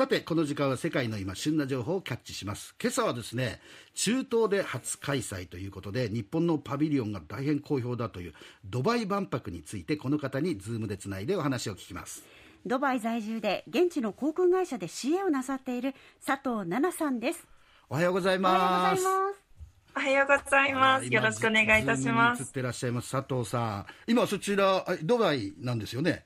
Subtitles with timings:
[0.00, 3.60] さてこの時間は世界の今旬な情報をキャッチします今朝はですね
[3.92, 8.32] 中東で初開催ということで日本のパビリオンが大変好評だという
[8.64, 12.24] ドバイ万博についてこの方にズームでつないでお話を聞きます
[12.64, 15.92] ドバイ在住で現地の航空会社で CA をなさっている
[16.24, 17.46] 佐藤奈々さんです
[17.90, 21.12] おはようございますおはようございます。
[21.12, 22.44] よろしくお願いいたします。
[22.44, 23.86] 映ってらっしゃいます佐藤さん。
[24.06, 26.24] 今そちらドバイなんですよね。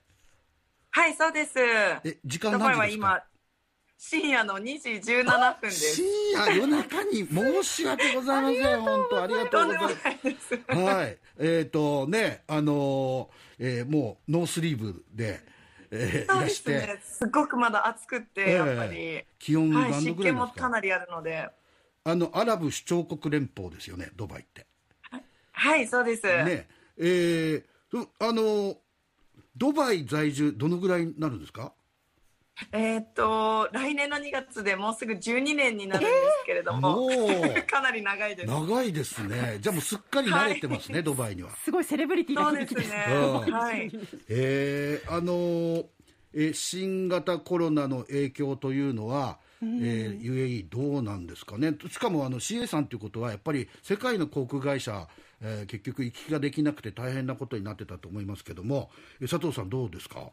[0.91, 1.59] はい、そうです。
[1.59, 3.25] え、時間何時ですか？
[3.97, 5.97] 深夜の2時17分です。
[5.97, 8.81] 深夜夜中に申し訳ございません。
[8.81, 10.79] 本当ありがとうございます。
[10.79, 11.19] はい。
[11.39, 15.41] えっ、ー、とね、あのー、えー、もうノースリーブで、
[15.91, 16.73] えー、いらして。
[16.73, 19.25] ね、すごくまだ暑くて、やっぱり。
[19.39, 21.49] 気温何度ぐらいですか、はい、湿気もかなりあるので。
[22.05, 24.67] あの、アラブ首長国連邦ですよね、ドバイって。
[25.53, 26.27] はい、そうです。
[26.27, 26.69] ね。
[26.99, 28.77] えー、あの、
[29.57, 31.73] ドバイ在住、どのぐらいになるんですか？
[32.73, 38.49] えー、っと、来年の2月でもうすぐ12年になるんですけれども、えー、 かなり長いです。
[38.49, 39.59] 長いですね。
[39.61, 41.51] じゃあもうすっかり慣れてますね、はい、ドバイには。
[41.57, 42.87] すごいセレブリティがそうですね。
[43.51, 43.91] はい。
[44.29, 45.87] えー、あのー、
[46.37, 51.75] え新型コロナの影響というのは、えー、UAE どうなんですかね？
[51.91, 55.09] しかもあの CA さんということはやっぱり世界の航空会社、
[55.41, 60.31] えー、結局行き来ができなくて大変なことになってたと思いますけども、佐藤さんどうですか？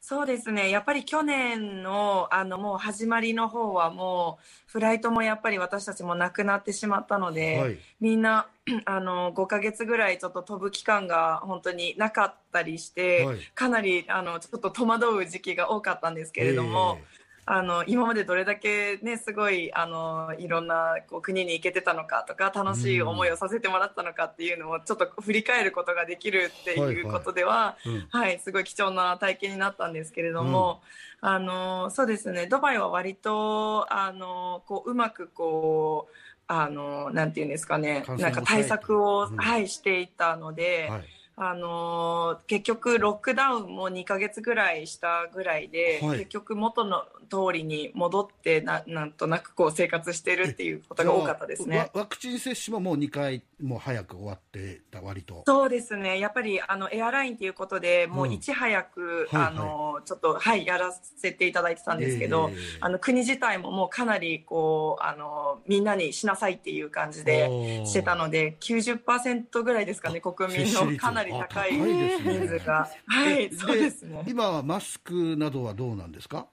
[0.00, 0.70] そうですね。
[0.70, 8.48] やっぱり去年の、あの、もう始まりの方はもう、フライトもやっぱり私たちもなくなってしまったので、はい、みんな、
[8.86, 28.06] あの、5ヶ月ぐらいちょっと飛ぶ期間が本当になかったりして、はい、かなり、あの、ちょっと戸惑う時期が多かったんですけれども、えーあの今までどれだけねすごいあのいろんなこう国に行けてたのかとか楽しい思いをさせてもらったのかっていうのをちょっと振り返ることができるっていうことでは、はい、はいうん。
[28.10, 30.82] はい、すごい貴重な体験になったんですけれども、
[31.22, 36.14] うん、あのそうですねドバイは割とあのこううまくこう
[36.48, 40.88] あのなんていうんですかねなんか対策を、うん、はい、していたので。
[40.90, 41.04] はい。
[41.40, 51.90] あの結局ロックダウンも2か月ぐらいしたぐらいで、はい、結局元の通りに戻ってななんとなくこう生活してるっていうことが多かったですね。
[51.94, 55.42] ワクチン接種ももう2回もう早く終わってた割と。
[55.46, 56.18] そうですね。
[56.18, 72.88] やっぱりあのエアラインということでもういち早く、うん、あの、はい、ちょっとはいやらせていただいてたんですけど、えー、あの国自体ももうかなりこうあのみんなにしなさいっていう感じでしてたので90%ぐらいですかね国民のかなり高い人数が。
[73.06, 74.24] はいそうですね。
[74.26, 76.46] 今はマスクなどはどうなんですか？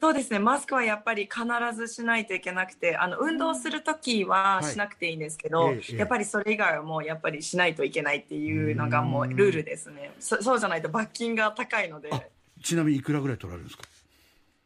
[0.00, 1.44] そうですね、マスクはやっぱり必
[1.76, 10.12] ずしないといけなくて、あの運動するときはしなくていいんですけど、はいやっぱりそれ以外はもうやっぱりしないといけないっていうのがもうルールですね。
[10.18, 12.10] そそうじゃないと罰金が高いので。
[12.62, 13.84] ちなみにいくらぐらい取られるんですか？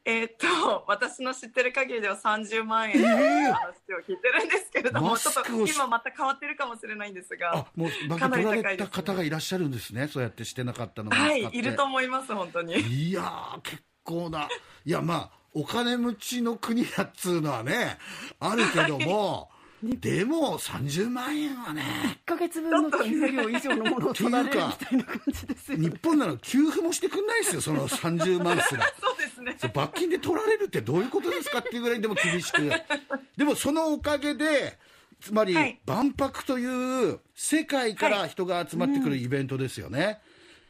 [0.04, 12.74] えー、っと、 私の知ってる限りでは30万円の話を聞いてるんですけれども、ちょっと今また変わってるかもしれないんですが、もう、かなり高いた方がいらっしゃるんですね、そうやってしてなかったのはい、いると思います、本当に。
[12.78, 14.48] いやー、結構な。
[14.84, 17.98] いや、まあ、お金持ちの国だっつうのはね、
[18.40, 19.50] あるけども、
[20.00, 21.82] でも30万円はね
[22.24, 28.84] 1か月分の給料以上のものを取られるみたいな感じですよ、ね、日本なら給付もしてくんないですよその30万すら。
[28.98, 29.58] そうですね。
[29.74, 32.70] 罰金で取られるってどういうことですかっていうぐらいでも厳しく。
[33.36, 34.78] でもそのおかげで
[35.20, 35.54] つまり、
[35.86, 40.20] 万博という世界から人が集まってくるイベントですよね、はい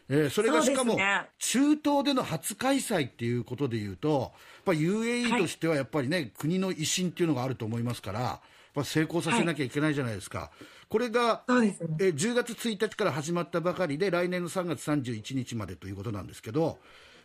[0.09, 0.99] えー、それがしかも
[1.39, 4.31] 中東での初開催っていうことでいうと、やっ
[4.65, 8.41] ぱ UAE としてはやっぱりね、はい、国の威信っていうのがあると思いますから、やっ
[8.75, 10.39] ぱ成功させなきゃいけないじゃないですか。
[10.39, 16.79] はい、これが、ね、えー、10月1日から始まったばかりで、来年の3月31日までということなんですけど、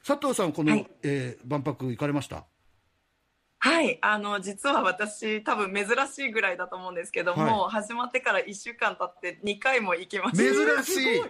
[0.06, 2.46] 佐藤さん、この、はい、えー、万博行かれました？
[3.62, 10.84] はい、あの実は私多分珍しいぐらいだと思うんですけども、はい、始まってから1週間経って2回も行きました。
[10.84, 11.22] 珍しい。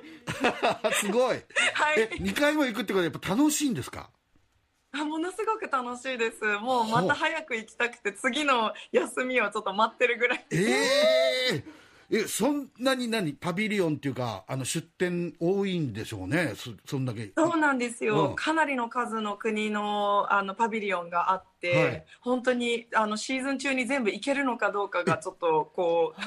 [0.94, 1.38] すごい。
[1.74, 2.10] はい。
[2.22, 4.12] 2回も行くってことはやっぱ楽しいんですか？
[4.92, 6.44] あものすごく楽しいです。
[6.60, 10.46] もうまた早く行きたくて次の休みをちょっと待ってるぐらい。
[10.52, 10.56] え
[11.52, 13.34] えーえそんなに何？
[13.34, 16.54] パビリオンっていうかあの出店多いんでしょうね。
[16.56, 17.32] そそんだけ。
[17.38, 26.22] そうなんですよ、うん、かなりの数の国のあのパビリオンがあって、はい、本当にあのシーズン中に全部行けるのかどうかがちょっとこう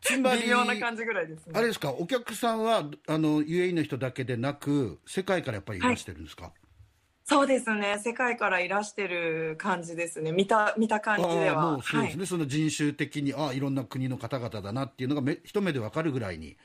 [0.00, 1.52] つまり微妙な感じぐらいですね。
[1.54, 1.92] あれですか？
[1.92, 6.52] お客さんはあの UAE の人だけでなく世界からやっぱりいらしてるんですか、はい
[7.28, 7.98] そうですね。
[7.98, 10.30] 世界からいらしてる感じですね。
[10.30, 11.72] 見た、見た感じでは。
[11.72, 12.18] もうそうですね。
[12.18, 16.56] はい、その人種的に、ああ、いろんな国の方々だなっていうのがめ一目でわかるぐらいに。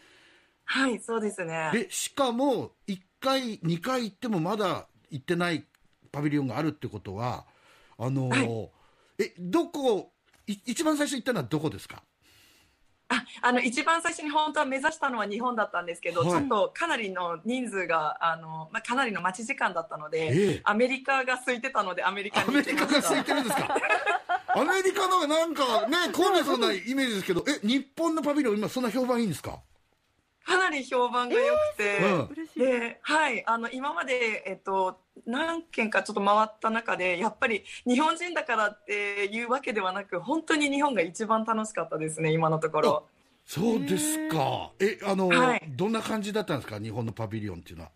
[0.66, 1.72] はい、そうですね。
[1.74, 5.66] で、しかも、1回、2回行ってもまだ行ってない
[6.12, 7.46] パビリオンがあるってことは、
[7.98, 8.74] あのーはい、
[9.20, 10.12] えどこ
[10.46, 12.04] 一番最初行ったのはどこですか？
[13.14, 23.76] ああの一番最初に本当は目指したのは日本だったんですけど、はい、ちょっとかなりの人数があの、まあ、かなりの待ち時間だったので、えー、アメリカが空いてたのでアメリカにアメリカが空いてるんですか？
[24.56, 29.60] アメリカのなんかねこんなそんなイメージですけどえ日本のパビリオン今そんな評判いいんですか？
[30.44, 32.60] かなり評判が良くて、えー、
[32.90, 43.08] で、はい、あの今まで、えっと、何件かちょっと回った中でやっぱり日本人だからっていうわけではなく本当に日本が一番楽しかったですね今のところ。
[43.46, 44.72] そうですか。
[44.80, 46.80] えあの、はい、どんな感じだったんですか？
[46.80, 47.92] 日本のパビリオンっていうのは。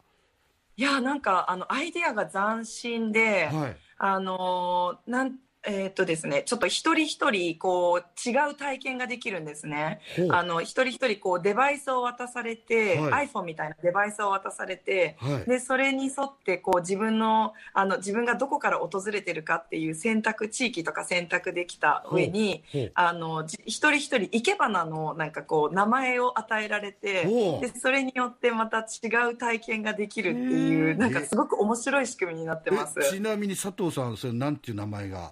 [0.77, 5.35] いやなんかあのアイディアが斬新で、はい、あのなん
[5.67, 9.99] えー、っとですね、ちょっと一人一人こう違う体験ができるんですね。
[10.29, 22.63] あの一人一人こうデバイスを渡されて、はい、iPhone みたいなデバイスを渡されて、はい、でそれに沿ってこう自分のあの自分がどこから訪れてるかっていう選択地域とか選択できた上に、
[22.93, 27.25] あの一人一人生け花のなんかこう名前を与えられて、
[27.61, 32.99] でそれによってまた違う体験ができるっていうなんかすごく面白い仕組みになってます。
[33.09, 35.31] ちなみに佐藤さんそれなんていう名前が？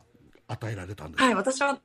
[0.54, 1.80] 与えられたんですはい、私は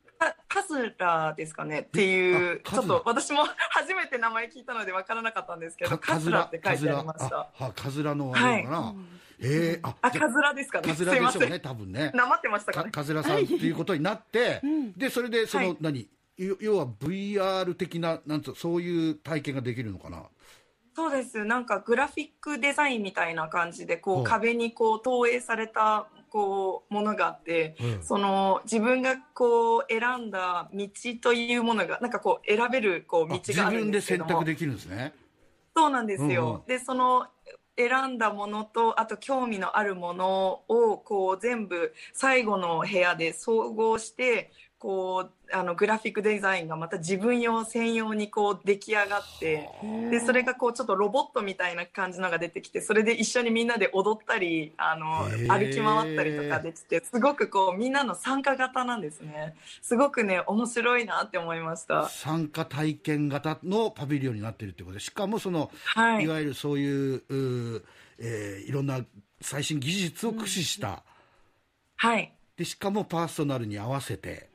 [0.49, 7.49] カズラですかねっていう、ちょっと私も初めて名前聞いたので分からなかったんですけど、カズラって書いてありました。
[7.53, 8.81] はカズラのあれかな？
[8.81, 8.97] はい、
[9.41, 10.88] えー、あ、あ、カズラですかね。
[10.88, 12.11] カズラでしょうね、多分ね。
[12.15, 12.91] なまってましたかね。
[12.91, 14.61] カズラさんっていうことになって、
[14.97, 20.25] で、それで、その、何、要は VR 的な、なんつう、そういう体験ができるのかな？
[20.97, 21.44] そうです。
[21.44, 30.88] なんかグラフィックデザインみたいな感じで、こう壁にこう投影されたこうものがあって、うん、その自分がこう選んだ道
[31.20, 34.28] というものがなんかこう選べるこう道があるんですけども。
[34.30, 35.14] 自分で選択できるんですね。
[35.76, 37.26] そうなんですよ、うんうん、でその
[37.76, 49.69] 選んだものとあと興味のあるものをこう全部最後の部屋で総合してこうあのグラフィックデザインがまた自分用専用にこう出来上がって
[50.10, 59.56] でそれがこうちょっとロボットみたいな感じのが出てきてそれで一緒にみんなで踊ったりあの歩き回ったりとかできてすごくこうみんなの参加型なんですね。
[59.82, 62.08] すごくね面白いなって思いました。
[62.08, 67.84] 参加体験型のパビリオンになっているってことでしかもその、はい、いわゆるそういうう、
[68.19, 69.00] えー、いろんな
[69.40, 70.94] 最新技術を駆使した、うん、
[72.10, 72.32] はい。
[72.56, 74.48] でしかもパーソナルに合わせて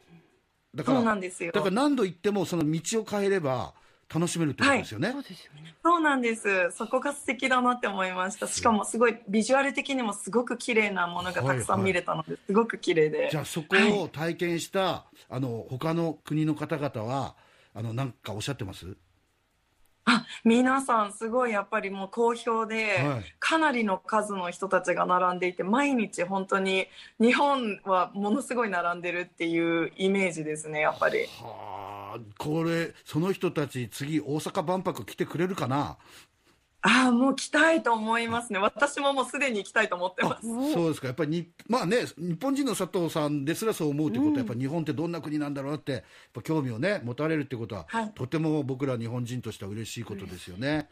[0.75, 1.51] だからそうなんですよ。
[1.51, 3.73] だから何度行ってもその道を変えれば
[4.13, 5.75] 楽しめるってことですよね、はい、そうですよね。
[5.83, 6.71] そうなんです。
[6.71, 8.47] そこが素敵だなって思いました。
[8.47, 13.29] しかもすごいビジュアル的にもすごく綺麗なものがたくさん見れたので、はいはい、すごく綺麗で。
[13.31, 17.35] じゃあそこを体験した、はい、あの他の国の方々は
[17.73, 18.95] あのなんかおっしゃってます？
[20.05, 26.87] あ皆さんすごいやっぱりもう好評で、はい、かなりの数の人たちが並んでいて毎日本当に
[27.19, 31.19] 日本はものすごい並んでるっていうイメージですねやっぱり。
[31.41, 35.97] はあこれその人たち次大阪万博来てくれるかな？
[36.85, 38.59] ああ、もう来たいと思いますね。
[38.59, 40.47] 私ももうすでに行きたいと思ってます。
[40.73, 41.07] そうですか。
[41.07, 46.03] やっぱりに、まあね、日本人の佐藤さんですらそう思うということは、やっぱ日本ってどんな国なんだろうなって、やっ
[46.33, 50.89] ぱ興味をね、持たれるってことは、はい、とても僕ら日本人としては嬉しいことですよね。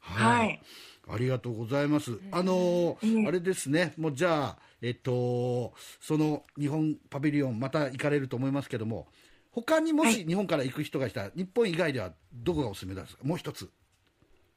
[0.00, 0.60] はい。
[1.08, 2.18] ありがとうございます。
[2.32, 9.06] あのー、あれですね、もうじゃあ、えっと、その日本パビリオン、また行かれると思いますけども、
[9.52, 13.24] 他にもし日本から行く人がいたら、はい、日本以外ではどこがおすすめですか？
[13.24, 13.70] もう一つ。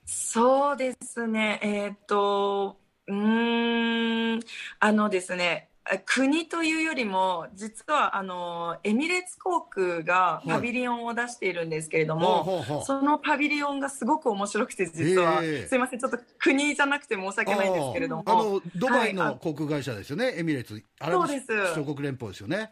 [0.05, 1.59] そうですね。
[1.63, 2.77] えっ、と、
[3.07, 4.39] うん、
[4.79, 5.69] あのですね、
[6.05, 21.41] 国というよりも、実はあのエミレーツ航空がパビリオンを出しているんですけれども、はい、そのパビリオンがすごく面白くて、実は、えー、すいません、ちょっと国じゃなくて申し訳ないんですけれども、あのドバイの航空会社ですよね、はい、エミレーツ、あれも首
[21.75, 22.71] 長国連邦ですよね。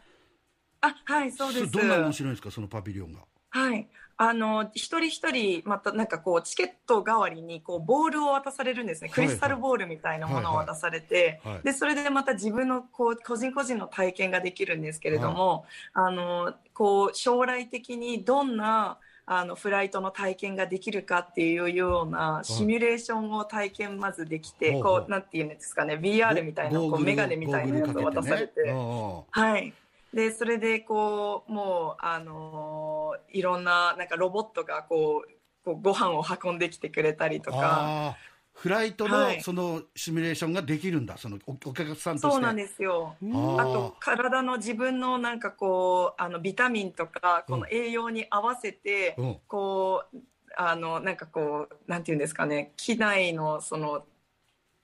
[0.82, 1.70] あはいそうです。
[1.70, 3.20] どんな面白いんですか、そのパビリオンが？
[3.50, 3.88] はい
[4.22, 29.72] あの一人一人またなんかこうチケット代わりにこうボールを渡されるんですね、クリスタルボールみたいなものを渡されて、でそれでまた自分のこう個人個人の体験ができるんですけれども、あのこう将来的にどんなあのフライトの体験ができるかっていうようなシミュレーションを体験まずできて、こうなんていうんですかね VR みたいなこう眼鏡みたいなやつを渡されて、はい
[30.12, 35.30] でそれでこうもうあのー、いろんななんかロボットがこう
[35.64, 38.16] こうご飯を運んできてくれたりとか。
[38.52, 43.16] フライトのそのシミュレーションができるんだ、はい、そのお客さんとそうなんですよ。
[43.22, 50.18] あと体の自分のなんかこうあのビタミンとかこの栄養に合わせて、うん、こう
[50.56, 54.04] あのなんかこうなんていうんですかね機内のその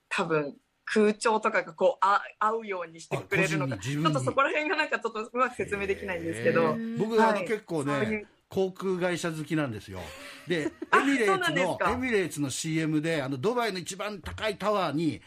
[0.09, 0.55] 多分
[0.89, 3.77] 空調とかがこうあ合うようにしてくれるのか。
[3.77, 6.77] ちょっとそこら辺がなんかちょっとうまく説明できないんですけど。
[6.97, 9.99] 僕、はい、あの結構ね航空会社好きなんですよ。
[10.47, 15.21] でエミレーツのエミレーツの CM であのドバイの一番高いタワーに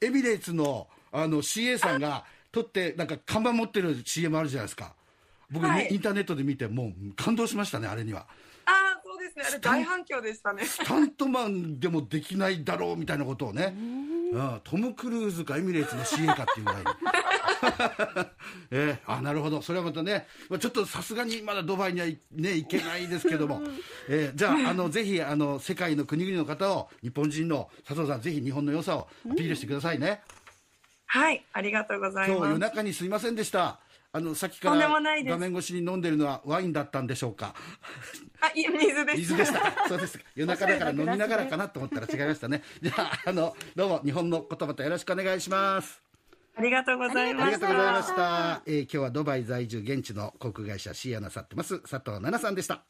[0.00, 4.94] エミレーツのあの CA さんが撮ってなんか看板持ってる CM あるじゃないですか。
[5.50, 8.26] 僕、はい、インターネットで見てもう感動しましたねあれには。
[8.64, 9.44] ああそうですね。
[9.48, 10.64] あれ大反響でしたね。
[10.64, 13.74] スタントマンでもできないだろうみたいなことをね
[14.34, 16.82] あトム・クルーズかエミレーツの CA かっていうぐらい。
[18.70, 19.62] えー、あなるほど。
[19.62, 20.26] それはまたね
[20.60, 23.62] ちょっとさすがにまだドバイには、ね、行けないですけども、
[24.08, 30.22] えー、じゃああのぜひあの世界の国々の方を日本人の佐藤さんぜひ日本の良さをアピールしてくださいね、
[31.06, 32.38] はいありがとうございます。
[32.38, 33.78] 今日夜中にすいませんでした
[34.14, 37.54] あのさっきから画面越しに飲んでるのはワインだったんでしょうか？
[38.42, 39.18] あ、い水です。
[39.18, 39.88] 水でした。
[39.88, 40.18] そうです。
[40.34, 42.62] 夜中だから飲みながらかなと思ったら違いましたね。
[42.82, 46.02] じゃあ、あの、どうも日本の言葉とよろしくお願いします。
[46.54, 47.68] ありがとうございました。
[47.68, 48.62] ありがとうございました。
[48.66, 52.82] えー、今日はドバイ在住現地の航空会社シーアなさってます佐藤奈々さんでした。